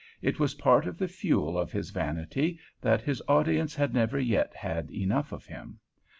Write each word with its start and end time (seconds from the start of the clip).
It 0.23 0.39
was 0.39 0.55
part 0.55 0.87
of 0.87 0.97
the 0.97 1.07
fuel 1.07 1.59
of 1.59 1.71
his 1.71 1.91
vanity 1.91 2.57
that 2.81 3.01
his 3.03 3.21
audience 3.27 3.75
had 3.75 3.93
never 3.93 4.17
yet 4.19 4.55
had 4.55 4.89
enough 4.89 5.31
of 5.31 5.45
him. 5.45 5.77